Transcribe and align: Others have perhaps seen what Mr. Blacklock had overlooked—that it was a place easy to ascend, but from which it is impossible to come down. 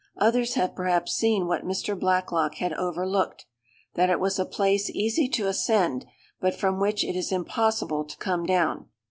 Others 0.17 0.55
have 0.55 0.73
perhaps 0.73 1.13
seen 1.13 1.45
what 1.45 1.63
Mr. 1.63 1.95
Blacklock 1.95 2.55
had 2.55 2.73
overlooked—that 2.73 4.09
it 4.09 4.19
was 4.19 4.39
a 4.39 4.45
place 4.45 4.89
easy 4.89 5.29
to 5.29 5.45
ascend, 5.47 6.07
but 6.39 6.55
from 6.55 6.79
which 6.79 7.03
it 7.03 7.15
is 7.15 7.31
impossible 7.31 8.03
to 8.05 8.17
come 8.17 8.43
down. 8.43 8.87